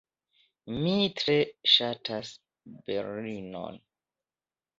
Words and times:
Mi 0.77 0.95
tre 1.19 1.35
ŝatas 1.73 2.33
Berlinon. 2.89 3.79